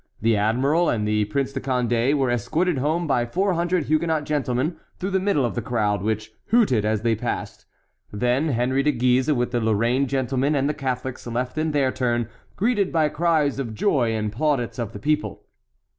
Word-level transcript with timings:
The 0.19 0.35
admiral 0.35 0.89
and 0.89 1.07
the 1.07 1.25
Prince 1.25 1.53
de 1.53 1.59
Condé 1.59 2.15
were 2.15 2.31
escorted 2.31 2.79
home 2.79 3.05
by 3.05 3.23
four 3.23 3.53
hundred 3.53 3.83
Huguenot 3.83 4.23
gentlemen 4.23 4.77
through 4.97 5.11
the 5.11 5.19
middle 5.19 5.45
of 5.45 5.53
the 5.53 5.61
crowd, 5.61 6.01
which 6.01 6.33
hooted 6.47 6.85
as 6.85 7.03
they 7.03 7.13
passed. 7.13 7.67
Then 8.11 8.47
Henry 8.49 8.81
de 8.81 8.91
Guise, 8.93 9.31
with 9.31 9.51
the 9.51 9.61
Lorraine 9.61 10.07
gentlemen 10.07 10.55
and 10.55 10.67
the 10.67 10.73
Catholics, 10.73 11.27
left 11.27 11.55
in 11.55 11.69
their 11.69 11.91
turn, 11.91 12.27
greeted 12.55 12.91
by 12.91 13.09
cries 13.09 13.59
of 13.59 13.75
joy 13.75 14.15
and 14.15 14.31
plaudits 14.31 14.79
of 14.79 14.93
the 14.93 14.97
people. 14.97 15.43